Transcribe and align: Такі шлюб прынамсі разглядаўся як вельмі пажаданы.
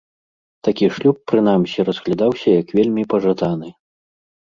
Такі 0.67 0.85
шлюб 0.95 1.19
прынамсі 1.33 1.87
разглядаўся 1.91 2.49
як 2.61 2.67
вельмі 2.83 3.09
пажаданы. 3.15 3.69